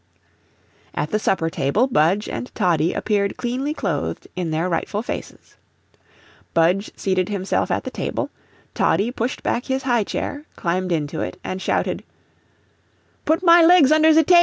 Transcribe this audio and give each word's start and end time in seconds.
At 0.95 1.11
the 1.11 1.19
supper 1.19 1.51
table 1.51 1.85
Budge 1.85 2.27
and 2.27 2.49
Toddie 2.55 2.91
appeared 2.91 3.37
cleanly 3.37 3.71
clothed 3.71 4.27
in 4.35 4.49
their 4.49 4.67
rightful 4.67 5.03
faces. 5.03 5.57
Budge 6.55 6.89
seated 6.95 7.29
himself 7.29 7.69
at 7.69 7.83
the 7.83 7.91
table; 7.91 8.31
Toddie 8.73 9.11
pushed 9.11 9.43
back 9.43 9.65
his 9.65 9.83
high 9.83 10.03
chair, 10.03 10.45
climbed 10.55 10.91
into 10.91 11.21
it, 11.21 11.39
and 11.43 11.61
shouted: 11.61 12.03
"Put 13.25 13.43
my 13.43 13.63
legs 13.63 13.91
under 13.91 14.11
ze 14.11 14.23
tabo." 14.23 14.39